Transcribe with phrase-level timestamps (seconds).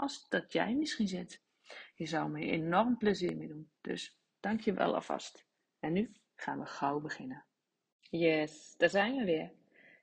[0.00, 1.40] als dat jij misschien zit.
[1.94, 3.70] Je zou me enorm plezier mee doen.
[3.80, 5.44] Dus dank je wel alvast.
[5.78, 7.44] En nu gaan we gauw beginnen.
[8.00, 9.52] Yes, daar zijn we weer.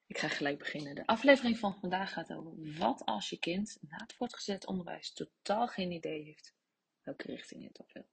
[0.07, 0.95] Ik ga gelijk beginnen.
[0.95, 5.67] De aflevering van vandaag gaat over wat als je kind na het voortgezet onderwijs totaal
[5.67, 6.55] geen idee heeft
[7.03, 8.05] welke richting het op wil.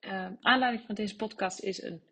[0.00, 2.02] Uh, aanleiding van deze podcast is een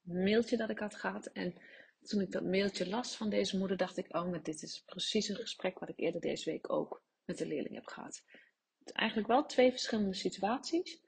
[0.00, 1.26] mailtje dat ik had gehad.
[1.26, 1.54] En
[2.02, 5.28] toen ik dat mailtje las van deze moeder, dacht ik: Oh, maar dit is precies
[5.28, 8.24] een gesprek wat ik eerder deze week ook met de leerling heb gehad.
[8.78, 11.00] Het eigenlijk wel twee verschillende situaties,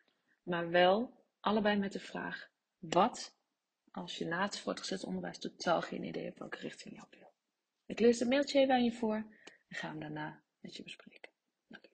[0.42, 3.36] maar wel allebei met de vraag: wat
[3.91, 7.33] als je na het voortgezet onderwijs totaal geen idee hebt welke richting je op wil.
[7.87, 9.17] Ik lees het mailtje even aan je voor
[9.69, 11.31] en ga hem daarna met je bespreken.
[11.69, 11.91] Okay.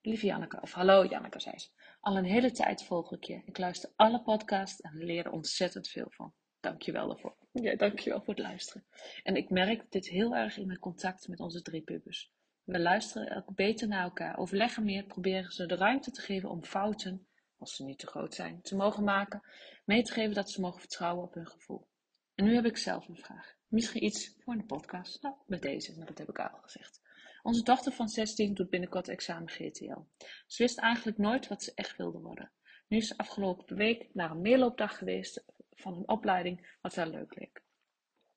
[0.00, 1.68] Lieve Janneke, of hallo Janneke, zei ze.
[2.00, 3.42] Al een hele tijd volg ik je.
[3.44, 6.34] Ik luister alle podcasts en leer er ontzettend veel van.
[6.60, 7.36] Dank je wel daarvoor.
[7.52, 8.86] Ja, dank je wel voor het luisteren.
[9.22, 12.32] En ik merk dit heel erg in mijn contact met onze drie pubers.
[12.66, 16.64] We luisteren ook beter naar elkaar, overleggen meer, proberen ze de ruimte te geven om
[16.64, 17.26] fouten
[17.58, 19.42] als ze niet te groot zijn, te mogen maken,
[19.84, 21.88] mee te geven dat ze mogen vertrouwen op hun gevoel.
[22.34, 23.54] En nu heb ik zelf een vraag.
[23.68, 25.22] Misschien iets voor een podcast.
[25.22, 27.00] Nou, met deze, maar dat heb ik al gezegd.
[27.42, 30.00] Onze dochter van 16 doet binnenkort examen GTL.
[30.46, 32.50] Ze wist eigenlijk nooit wat ze echt wilde worden.
[32.88, 37.38] Nu is ze afgelopen week naar een meerloopdag geweest van een opleiding wat haar leuk
[37.38, 37.62] leek.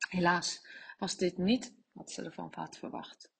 [0.09, 0.67] Helaas
[0.97, 3.31] was dit niet wat ze ervan had verwacht.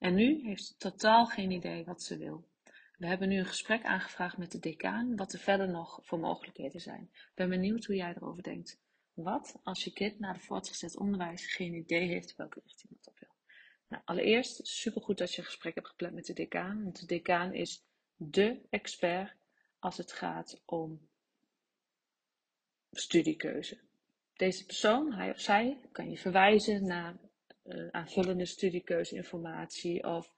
[0.00, 2.48] En nu heeft ze totaal geen idee wat ze wil.
[2.96, 6.80] We hebben nu een gesprek aangevraagd met de decaan wat er verder nog voor mogelijkheden
[6.80, 7.08] zijn.
[7.12, 8.80] Ik ben benieuwd hoe jij erover denkt.
[9.14, 13.18] Wat als je kind na het voortgezet onderwijs geen idee heeft welke richting het op
[13.18, 13.34] wil?
[13.88, 16.82] Nou, allereerst supergoed dat je een gesprek hebt gepland met de decaan.
[16.82, 17.84] Want de decaan is
[18.16, 19.36] dé expert
[19.78, 21.08] als het gaat om
[22.90, 23.78] studiekeuze.
[24.34, 27.16] Deze persoon, hij of zij, kan je verwijzen naar
[27.64, 30.34] uh, aanvullende studiekeuzeinformatie of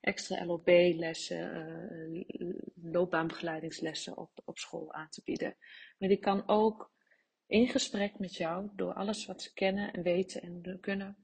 [0.00, 5.56] extra LOB-lessen, eh, loopbaanbegeleidingslessen op, op school aan te bieden.
[5.98, 6.92] Maar die kan ook
[7.46, 11.16] in gesprek met jou, door alles wat ze kennen en weten en kunnen,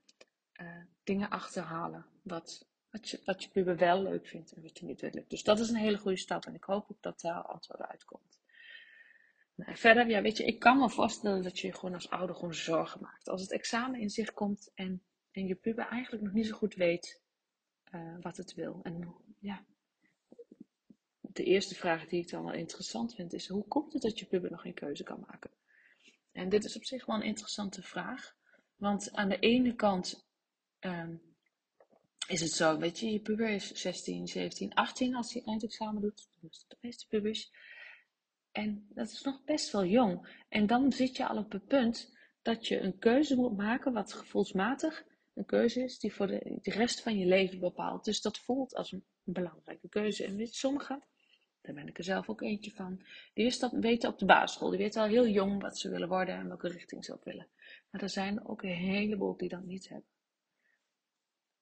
[0.61, 2.07] uh, dingen achterhalen.
[2.23, 5.25] Wat, wat, je, wat je puber wel leuk vindt en wat je niet wil.
[5.29, 8.41] Dus dat is een hele goede stap en ik hoop ook dat daar antwoord uitkomt.
[9.55, 12.35] Nou, verder, ja, weet je, ik kan me voorstellen dat je je gewoon als ouder
[12.35, 13.29] gewoon zorgen maakt.
[13.29, 15.03] Als het examen in zich komt en,
[15.33, 17.23] en je puber eigenlijk nog niet zo goed weet
[17.95, 18.81] uh, wat het wil.
[18.83, 19.65] En ja,
[21.21, 24.27] de eerste vraag die ik dan wel interessant vind is: hoe komt het dat je
[24.27, 25.51] puber nog geen keuze kan maken?
[26.33, 28.35] En dit is op zich wel een interessante vraag.
[28.77, 30.27] Want aan de ene kant
[30.81, 31.23] um,
[32.29, 36.29] is het zo, weet je, je puber is 16, 17, 18 als hij eindexamen doet.
[36.41, 37.53] Dus de meeste pubers.
[38.51, 40.45] En dat is nog best wel jong.
[40.49, 44.13] En dan zit je al op het punt dat je een keuze moet maken wat
[44.13, 45.05] gevoelsmatig
[45.35, 48.05] een keuze is die voor de, de rest van je leven bepaalt.
[48.05, 50.25] Dus dat voelt als een belangrijke keuze.
[50.25, 51.03] En weet sommigen,
[51.61, 53.03] daar ben ik er zelf ook eentje van,
[53.35, 54.71] die is dat, weten op de basisschool.
[54.71, 57.49] Die weten al heel jong wat ze willen worden en welke richting ze op willen.
[57.91, 60.11] Maar er zijn ook een heleboel die dat niet hebben.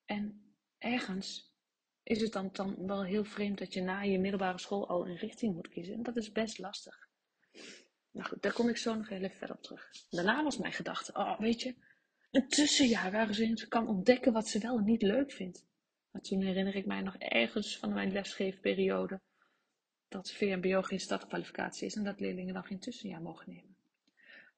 [0.04, 1.54] En ergens
[2.02, 5.16] is het dan, dan wel heel vreemd dat je na je middelbare school al een
[5.16, 5.94] richting moet kiezen.
[5.94, 7.08] En dat is best lastig.
[8.10, 9.90] Nou goed, daar kom ik zo nog even verder op terug.
[10.08, 11.74] Daarna was mijn gedachte, oh weet je,
[12.30, 15.66] een tussenjaar waarin ze kan ontdekken wat ze wel en niet leuk vindt.
[16.10, 19.20] Maar toen herinner ik mij nog ergens van mijn lesgeefperiode
[20.08, 23.76] dat VMBO geen startkwalificatie is en dat leerlingen dan geen tussenjaar mogen nemen.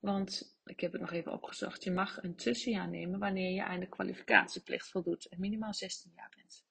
[0.00, 3.80] Want, ik heb het nog even opgezocht, je mag een tussenjaar nemen wanneer je aan
[3.80, 6.64] de kwalificatieplicht voldoet en minimaal 16 jaar bent.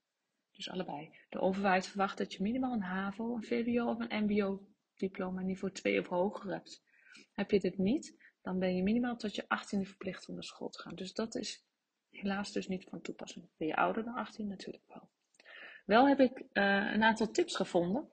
[0.51, 1.15] Dus allebei.
[1.29, 5.73] De overheid verwacht dat je minimaal een HAVO, een VWO of een MBO diploma niveau
[5.73, 6.83] 2 of hoger hebt.
[7.33, 10.69] Heb je dit niet, dan ben je minimaal tot je 18e verplicht om naar school
[10.69, 10.95] te gaan.
[10.95, 11.65] Dus dat is
[12.09, 13.49] helaas dus niet van toepassing.
[13.57, 14.47] Ben je ouder dan 18?
[14.47, 15.09] Natuurlijk wel.
[15.85, 18.09] Wel heb ik uh, een aantal tips gevonden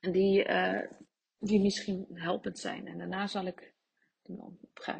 [0.00, 0.80] die, uh,
[1.38, 2.86] die misschien helpend zijn.
[2.86, 3.74] En daarna zal ik,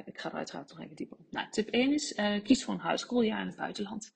[0.04, 1.30] ik ga er uiteraard nog even dieper op.
[1.30, 4.14] Nou, tip 1 is, uh, kies voor een huischooljaar in het buitenland.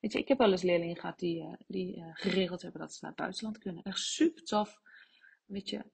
[0.00, 3.10] Weet je, ik heb wel eens leerlingen gehad die, die geregeld hebben dat ze naar
[3.10, 3.82] het buitenland kunnen.
[3.82, 4.80] Echt super tof.
[5.44, 5.84] Weet je,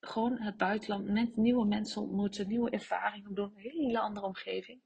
[0.00, 4.80] gewoon het buitenland, nieuwe mensen ontmoeten, nieuwe ervaringen doen, een hele andere omgeving.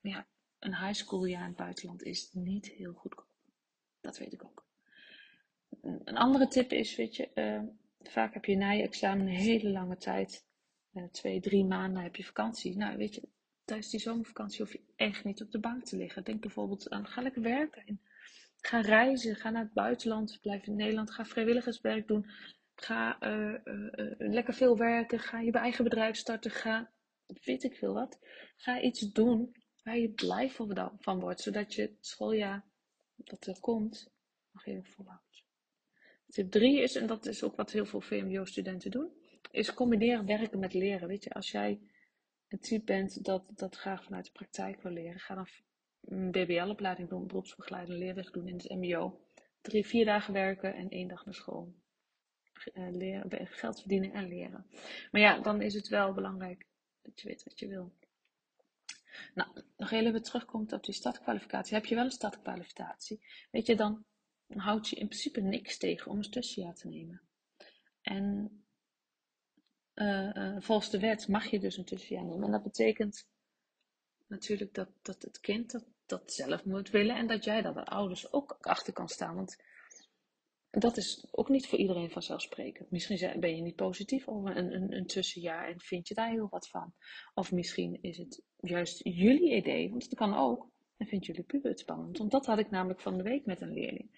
[0.00, 0.26] Maar ja,
[0.58, 3.28] een high school jaar in het buitenland is niet heel goedkoop.
[4.00, 4.66] Dat weet ik ook.
[5.82, 7.62] Een andere tip is, weet je, uh,
[8.10, 10.46] vaak heb je na je examen een hele lange tijd,
[10.92, 12.76] uh, twee, drie maanden heb je vakantie.
[12.76, 13.28] Nou, weet je,
[13.64, 16.24] tijdens die zomervakantie hoef je echt niet op de bank te liggen.
[16.24, 18.00] Denk bijvoorbeeld aan, ga lekker werken.
[18.60, 22.26] Ga reizen, ga naar het buitenland, blijf in Nederland, ga vrijwilligerswerk doen.
[22.80, 23.54] Ga uh,
[24.18, 26.90] lekker veel werken, ga je eigen bedrijf starten, ga,
[27.44, 28.18] weet ik veel wat.
[28.56, 30.50] Ga iets doen waar je blij
[30.98, 32.64] van wordt, zodat je het schooljaar
[33.16, 34.10] dat er komt
[34.52, 35.44] nog even volhoudt.
[36.28, 39.12] Tip 3 is, en dat is ook wat heel veel VMBO-studenten doen,
[39.50, 41.08] is combineren werken met leren.
[41.08, 41.80] Weet je, als jij
[42.48, 45.48] een type bent dat, dat graag vanuit de praktijk wil leren, ga dan
[46.00, 49.20] een BBL-opleiding doen, beroepsbegeleidende leerweg doen in het MBO.
[49.60, 51.74] Drie, vier dagen werken en één dag naar school.
[52.74, 54.66] Uh, leren, geld verdienen en leren.
[55.10, 56.66] Maar ja, dan is het wel belangrijk
[57.02, 57.92] dat je weet wat je wil.
[59.34, 61.74] Nou, nog heel even terugkomt op die stadkwalificatie.
[61.74, 63.24] Heb je wel een stadkwalificatie?
[63.50, 64.04] Weet je, dan
[64.48, 67.20] houdt je in principe niks tegen om een tussenjaar te nemen.
[68.02, 68.50] En
[69.94, 72.44] uh, uh, volgens de wet mag je dus een tussenjaar nemen.
[72.44, 73.26] En dat betekent
[74.26, 77.84] natuurlijk dat, dat het kind dat, dat zelf moet willen en dat jij daar de
[77.84, 79.34] ouders ook achter kan staan.
[79.34, 79.62] Want
[80.70, 82.90] dat is ook niet voor iedereen vanzelfsprekend.
[82.90, 86.48] Misschien ben je niet positief over een, een, een, tussenjaar en vind je daar heel
[86.50, 86.94] wat van.
[87.34, 90.70] Of misschien is het juist jullie idee, want dat kan ook.
[90.96, 92.18] En vindt jullie puber het spannend.
[92.18, 94.10] Want dat had ik namelijk van de week met een leerling.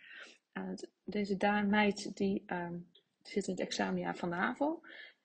[0.53, 0.73] Uh,
[1.05, 2.69] deze Daan meid die uh,
[3.23, 4.81] zit in het examenjaar van de HAVO.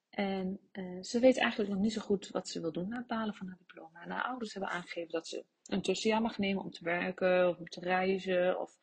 [0.09, 3.07] En uh, ze weet eigenlijk nog niet zo goed wat ze wil doen na het
[3.07, 4.03] behalen van haar diploma.
[4.03, 7.57] En haar ouders hebben aangegeven dat ze een tussenjaar mag nemen om te werken of
[7.57, 8.59] om te reizen.
[8.59, 8.77] Of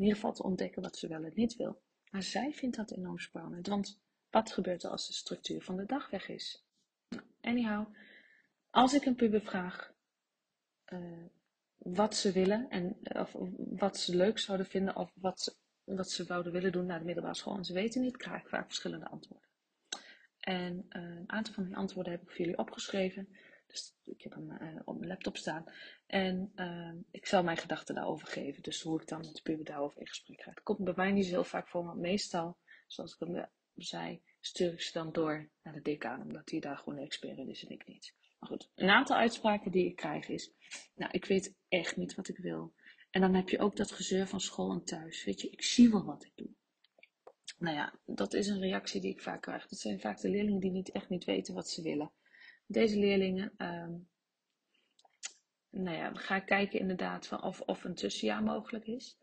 [0.00, 1.80] in ieder geval te ontdekken wat ze wel en niet wil.
[2.10, 3.66] Maar zij vindt dat enorm spannend.
[3.66, 4.00] Want
[4.30, 6.64] wat gebeurt er als de structuur van de dag weg is?
[7.40, 7.94] Anyhow,
[8.70, 9.94] als ik een puber vraag
[10.92, 11.24] uh,
[11.76, 15.54] wat ze willen en of wat ze leuk zouden vinden of wat ze,
[15.84, 18.48] wat ze zouden willen doen naar de middelbare school en ze weten niet, krijg ik
[18.48, 19.48] vaak verschillende antwoorden.
[20.40, 23.28] En uh, een aantal van die antwoorden heb ik voor jullie opgeschreven.
[23.70, 25.64] Dus ik heb hem uh, op mijn laptop staan.
[26.06, 28.62] En uh, ik zal mijn gedachten daarover geven.
[28.62, 30.50] Dus hoe ik dan met de puber daarover in gesprek ga.
[30.50, 32.56] Het komt bij mij niet zo heel vaak voor, maar meestal,
[32.86, 36.22] zoals ik al zei, stuur ik ze dan door naar de decaan.
[36.22, 38.14] Omdat die daar gewoon de expert is en ik niet.
[38.38, 40.52] Maar goed, een aantal uitspraken die ik krijg is,
[40.94, 42.72] nou, ik weet echt niet wat ik wil.
[43.10, 45.24] En dan heb je ook dat gezeur van school en thuis.
[45.24, 46.48] Weet je, ik zie wel wat ik doe.
[47.58, 49.68] Nou ja, dat is een reactie die ik vaak krijg.
[49.68, 52.10] Dat zijn vaak de leerlingen die niet, echt niet weten wat ze willen.
[52.70, 54.08] Deze leerlingen, um,
[55.70, 59.18] nou ja, ga kijken inderdaad of, of een tussenjaar mogelijk is.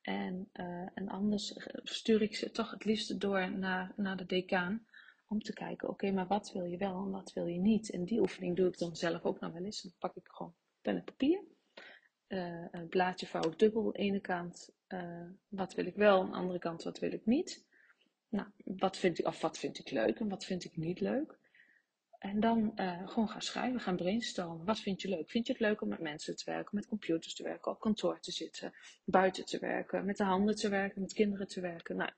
[0.00, 4.86] En, uh, en anders stuur ik ze toch het liefst door naar, naar de decaan.
[5.28, 7.90] Om te kijken, oké, maar wat wil je wel en wat wil je niet?
[7.90, 9.82] En die oefening doe ik dan zelf ook nog wel eens.
[9.82, 11.42] Dan pak ik gewoon pen en papier.
[12.28, 13.92] Uh, een blaadje vouw dubbel.
[13.92, 16.20] De ene kant, uh, wat wil ik wel.
[16.20, 17.66] Aan de andere kant, wat wil ik niet.
[18.28, 21.37] Nou, wat vind ik, of wat vind ik leuk en wat vind ik niet leuk.
[22.18, 24.66] En dan uh, gewoon gaan schrijven, gaan brainstormen.
[24.66, 25.30] Wat vind je leuk?
[25.30, 28.20] Vind je het leuk om met mensen te werken, met computers te werken, op kantoor
[28.20, 28.72] te zitten,
[29.04, 31.96] buiten te werken, met de handen te werken, met kinderen te werken?
[31.96, 32.10] Nou,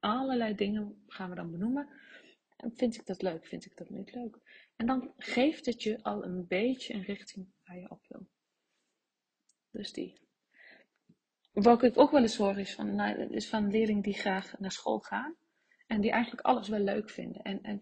[0.00, 1.88] allerlei dingen gaan we dan benoemen.
[2.56, 3.46] En vind ik dat leuk?
[3.46, 4.38] Vind ik dat niet leuk?
[4.76, 8.26] En dan geeft het je al een beetje een richting waar je op wil.
[9.70, 10.22] Dus die.
[11.52, 14.72] Wat ik ook wel eens hoor is van, nou, is van leerlingen die graag naar
[14.72, 15.36] school gaan.
[15.86, 17.42] En die eigenlijk alles wel leuk vinden.
[17.42, 17.80] En, en,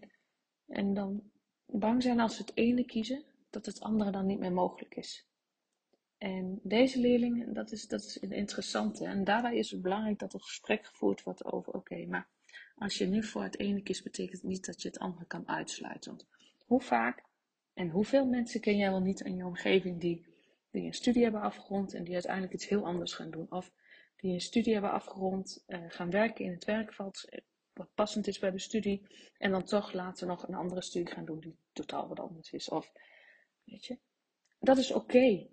[0.67, 1.31] en dan
[1.79, 5.25] bang zijn als ze het ene kiezen, dat het andere dan niet meer mogelijk is.
[6.17, 9.05] En deze leerlingen, dat is, dat is een interessante.
[9.05, 12.27] En daarbij is het belangrijk dat er gesprek gevoerd wordt over, oké, maar
[12.75, 15.47] als je nu voor het ene kiest, betekent het niet dat je het andere kan
[15.47, 16.11] uitsluiten.
[16.11, 16.27] Want
[16.65, 17.23] hoe vaak
[17.73, 20.25] en hoeveel mensen ken jij wel niet in je omgeving die,
[20.71, 23.47] die een studie hebben afgerond en die uiteindelijk iets heel anders gaan doen?
[23.49, 23.71] Of
[24.15, 27.39] die een studie hebben afgerond, uh, gaan werken in het werkveld, eh,
[27.73, 31.25] wat passend is bij de studie, en dan toch later nog een andere studie gaan
[31.25, 32.69] doen die totaal wat anders is.
[32.69, 32.91] Of,
[33.63, 33.99] weet je,
[34.59, 35.47] dat is oké.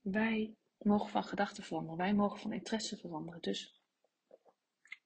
[0.00, 3.40] Wij mogen van gedachten veranderen, wij mogen van interesse veranderen.
[3.40, 3.82] Dus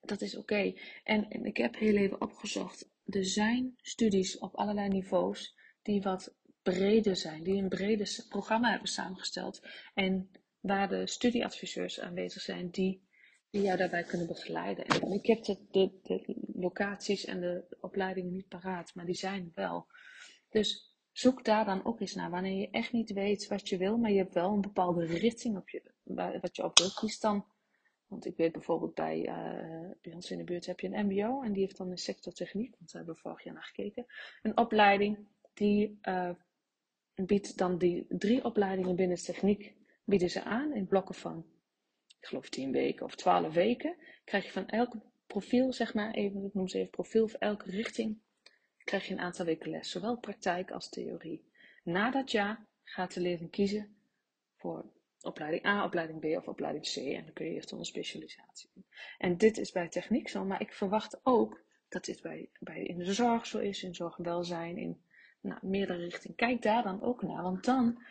[0.01, 0.75] dat is oké.
[1.05, 2.91] En, en, ik heb heel even opgezocht.
[3.05, 8.89] Er zijn studies op allerlei niveaus die wat breder zijn, die een breder programma hebben
[8.89, 9.67] samengesteld.
[9.95, 13.03] En waar de studieadviseurs aanwezig zijn die
[13.53, 14.87] die jou daarbij kunnen begeleiden.
[14.87, 15.59] En ik heb de,
[16.03, 19.87] de, locaties en de opleidingen niet paraat, maar die zijn wel.
[20.51, 22.31] Dus zoek daar dan ook eens naar.
[22.31, 25.57] Wanneer je echt niet weet wat je wil, maar je hebt wel een bepaalde richting
[25.57, 25.83] op je,
[26.41, 27.45] wat je op wil, kies dan.
[28.07, 31.43] Want ik weet bijvoorbeeld bij, uh, bij ons in de buurt heb je een MBO
[31.43, 34.07] en die heeft dan een sector techniek, want daar hebben we vorig jaar naar gekeken.
[34.43, 35.19] Een opleiding
[35.55, 36.31] die uh,
[37.15, 41.47] biedt dan die drie opleidingen binnen techniek bieden ze aan in blokken van,
[42.23, 43.97] ik geloof 10 weken of 12 weken.
[44.25, 44.95] Krijg je van elk
[45.27, 48.19] profiel, zeg maar even, ik noem ze even profiel, of elke richting,
[48.85, 51.45] krijg je een aantal weken les, zowel praktijk als theorie.
[51.85, 53.97] Na dat jaar gaat de leerling kiezen
[54.57, 54.85] voor
[55.21, 56.97] opleiding A, opleiding B of opleiding C.
[56.97, 58.87] En dan kun je eerst een specialisatie doen.
[59.19, 62.99] En dit is bij techniek zo, maar ik verwacht ook dat dit bij, bij in
[62.99, 65.03] de zorg zo is, in zorg en welzijn, in
[65.41, 66.37] nou, meerdere richtingen.
[66.37, 68.03] Kijk daar dan ook naar, want dan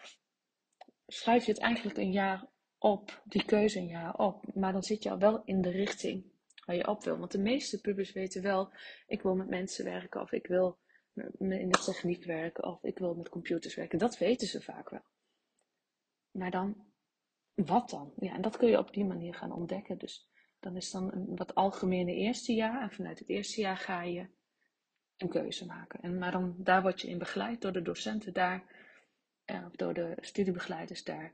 [1.08, 2.50] schrijf je het eigenlijk een jaar
[2.82, 4.56] op, die keuze jaar op.
[4.56, 6.32] Maar dan zit je al wel in de richting
[6.66, 7.18] waar je op wil.
[7.18, 8.74] Want de meeste pubers weten wel,
[9.08, 10.80] ik wil met mensen werken of ik wil
[11.38, 14.00] in de techniek werken of ik wil met computers werken.
[14.00, 15.06] Dat weten ze vaak wel.
[16.32, 16.86] Maar dan,
[17.54, 18.14] wat dan?
[18.18, 19.98] Ja, en dat kun je op die manier gaan ontdekken.
[19.98, 22.82] Dus dan is dan een wat algemene eerste jaar.
[22.82, 24.28] En vanuit het eerste jaar ga je
[25.18, 26.02] een keuze maken.
[26.02, 28.64] En, maar dan, daar word je in begeleid door de docenten daar,
[29.46, 31.34] eh, of door de studiebegeleiders daar.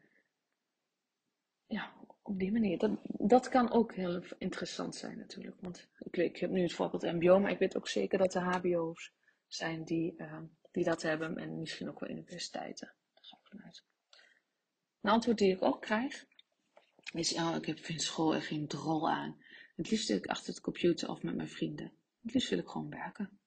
[1.67, 2.77] Ja, op die manier.
[2.77, 5.57] Dat, dat kan ook heel interessant zijn natuurlijk.
[5.62, 8.41] Want ik, ik heb nu het voorbeeld MBO, maar ik weet ook zeker dat er
[8.41, 9.12] HBO's
[9.47, 10.39] zijn die, uh,
[10.71, 11.38] die dat hebben.
[11.38, 12.93] En misschien ook wel universiteiten.
[13.13, 13.83] Daar ga ik vanuit.
[15.01, 16.25] Een antwoord die ik ook krijg
[17.13, 19.41] is: oh, ik heb in school echt geen drol aan.
[19.75, 21.91] Het liefst zit ik achter de computer of met mijn vrienden.
[22.21, 23.39] Het liefst wil ik gewoon werken.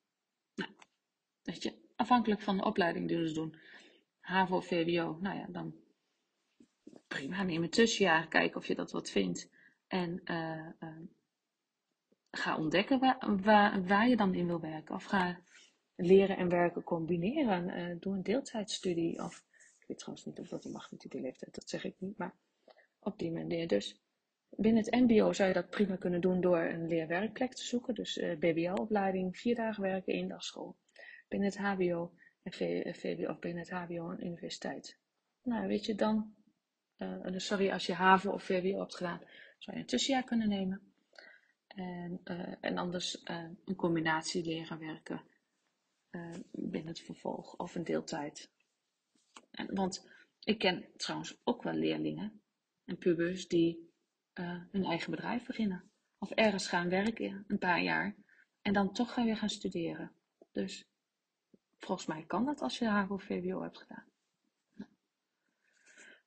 [0.54, 0.70] Nou,
[1.42, 3.56] weet je, afhankelijk van de opleiding die we doen.
[4.20, 5.74] HAVO, VWO, nou ja, dan
[7.14, 7.42] prima.
[7.42, 9.48] Neem een tussenjaar, kijken of je dat wat vindt.
[9.86, 10.96] En uh, uh,
[12.30, 12.98] ga ontdekken
[13.42, 14.94] waar, waar, je dan in wil werken.
[14.94, 15.40] Of ga
[15.96, 17.68] leren en werken combineren.
[17.68, 19.22] Uh, doe een deeltijdstudie.
[19.22, 19.44] Of
[19.80, 22.18] ik weet trouwens niet of dat mag met die leeftijd, dat zeg ik niet.
[22.18, 22.34] Maar
[22.98, 23.68] op die manier.
[23.68, 24.00] Dus
[24.50, 27.94] binnen het MBO zou je dat prima kunnen doen door een leerwerkplek te zoeken.
[27.94, 30.76] Dus BBL-opleiding, vier dagen werken, één dag school.
[31.28, 32.12] Binnen het HBO
[32.42, 34.98] en of binnen het HBO een universiteit.
[35.42, 36.34] Nou, weet je, dan
[37.00, 39.20] uh, sorry, als je HAVO of VWO hebt gedaan,
[39.58, 40.80] zou je een tussenjaar kunnen nemen.
[41.66, 43.22] En, uh, en anders
[43.64, 45.22] een combinatie leren werken
[46.50, 48.50] binnen het vervolg of een deeltijd.
[49.50, 50.08] En, want
[50.44, 52.40] ik ken trouwens ook wel leerlingen
[52.84, 53.88] en pubers die
[54.70, 55.90] hun eigen bedrijf beginnen.
[56.18, 58.14] Of ergens gaan werken een paar jaar
[58.62, 60.12] en dan toch gaan weer gaan studeren.
[60.52, 60.84] Dus
[61.78, 64.09] volgens mij kan dat als je HAVO of VWO hebt gedaan.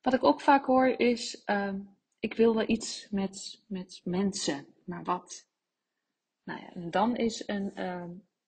[0.04, 1.74] Wat ik ook vaak hoor is, uh,
[2.18, 5.46] ik wil wel iets met, met mensen, maar wat?
[6.42, 8.04] Nou ja, en dan is een, uh,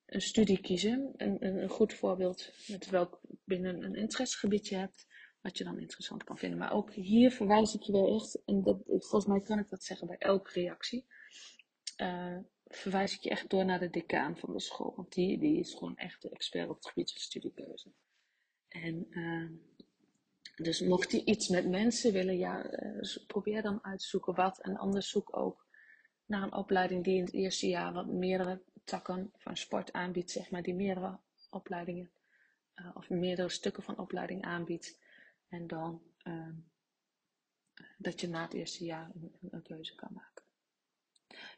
[0.07, 5.07] een studie kiezen een, een, goed voorbeeld met welk binnen een interessegebied je hebt,
[5.41, 6.59] wat je dan interessant kan vinden.
[6.59, 9.85] Maar ook hier verwijs ik je weer echt, en dat, volgens mij kan ik dat
[9.85, 11.07] zeggen bij elke reactie,
[11.97, 15.59] uh, verwijs ik je echt door naar de decaan van de school, want die, die
[15.59, 17.93] is gewoon echt de expert op het gebied van studiekeuze.
[18.69, 19.53] En ehm,
[20.57, 24.61] dus mocht je iets met mensen willen, ja, eh, probeer dan uit te zoeken wat.
[24.61, 25.67] En anders zoek ook
[26.27, 30.51] naar een opleiding die in het eerste jaar wat meerdere takken van sport aanbiedt, zeg
[30.51, 31.19] maar, die meerdere
[31.51, 32.11] opleidingen
[32.75, 34.99] uh, of meerdere stukken van opleiding aanbiedt.
[35.49, 36.49] En dan uh,
[37.99, 40.45] dat je na het eerste jaar een, een, keuze kan maken.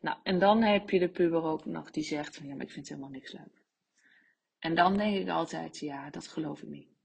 [0.00, 2.72] Nou, en dan heb je de puber ook nog die zegt van ja, maar ik
[2.72, 3.62] vind helemaal niks leuk.
[4.58, 6.97] En dan denk ik altijd, ja, dat geloof ik niet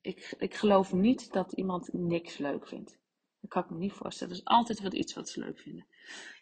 [0.00, 2.98] ik, ik geloof niet dat iemand niks leuk vindt.
[3.40, 4.32] Dat kan ik me niet voorstellen.
[4.32, 5.86] Er is altijd wat iets wat ze leuk vinden.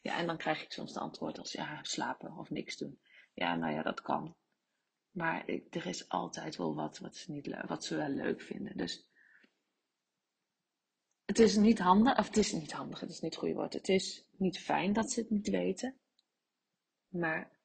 [0.03, 3.00] Ja, en dan krijg ik soms de antwoord als ja, slapen of niks doen.
[3.35, 4.37] Ja, nou ja, dat kan.
[5.11, 8.77] Maar er is altijd wel wat wat ze, niet, wat ze wel leuk vinden.
[8.77, 9.09] Dus
[11.25, 13.73] het is niet handig, of het is niet handig, het is niet het goede woord.
[13.73, 15.97] Het is niet fijn dat ze het niet weten.
[17.09, 17.58] Maar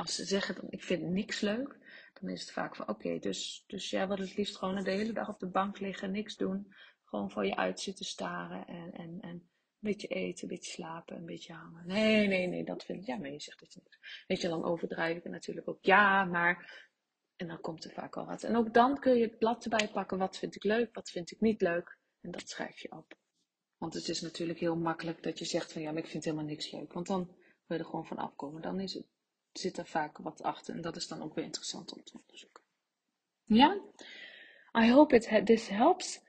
[0.00, 1.78] als ze zeggen, dan, ik vind niks leuk,
[2.20, 5.12] dan is het vaak van oké, dus, dus jij wil het liefst gewoon de hele
[5.12, 6.74] dag op de bank liggen, niks doen.
[7.04, 11.16] Gewoon voor je uit zitten staren en, en, en een beetje eten, een beetje slapen,
[11.16, 11.86] een beetje hangen.
[11.86, 14.24] Nee, nee, nee, dat vind ik, ja, maar je zegt dat je niks.
[14.26, 14.48] Weet je,
[15.16, 15.84] ik het natuurlijk ook.
[15.84, 16.86] Ja, maar,
[17.36, 18.42] en dan komt er vaak al wat.
[18.42, 21.30] En ook dan kun je het blad erbij pakken, wat vind ik leuk, wat vind
[21.30, 21.98] ik niet leuk.
[22.20, 23.18] En dat schrijf je op.
[23.76, 26.44] Want het is natuurlijk heel makkelijk dat je zegt van ja, maar ik vind helemaal
[26.44, 26.92] niks leuk.
[26.92, 27.26] Want dan
[27.66, 28.62] wil je er gewoon van afkomen.
[28.62, 29.06] Dan is het
[29.52, 30.74] zit er vaak wat achter.
[30.74, 32.62] En dat is dan ook weer interessant om te onderzoeken.
[33.44, 33.80] Ja?
[34.78, 36.20] I hope it this helps.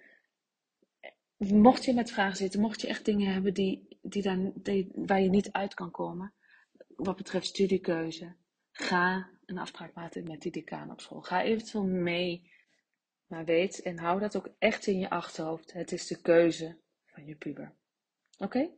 [1.37, 5.29] Mocht je met vragen zitten, mocht je echt dingen hebben die die die, waar je
[5.29, 6.33] niet uit kan komen,
[6.95, 8.35] wat betreft studiekeuze,
[8.71, 11.21] ga een afspraak maken met die decaan op school.
[11.21, 12.51] Ga eventueel mee,
[13.25, 15.73] maar weet en hou dat ook echt in je achterhoofd.
[15.73, 17.73] Het is de keuze van je puber.
[18.37, 18.69] Oké?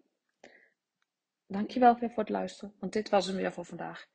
[1.48, 4.08] Dankjewel weer voor het luisteren, want dit was hem weer voor vandaag.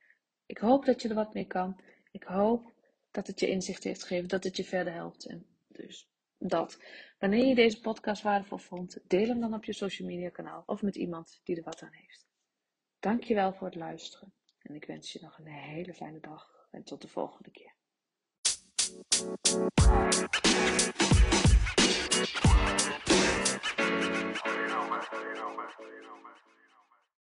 [0.48, 1.80] Ik hoop dat je er wat mee kan.
[2.10, 2.72] Ik hoop
[3.10, 5.26] dat het je inzicht heeft gegeven, dat het je verder helpt.
[5.26, 6.82] En dus dat.
[7.18, 10.82] Wanneer je deze podcast waardevol vond, deel hem dan op je social media kanaal of
[10.82, 12.26] met iemand die er wat aan heeft.
[12.98, 17.02] Dankjewel voor het luisteren en ik wens je nog een hele fijne dag en tot
[17.02, 17.76] de volgende keer.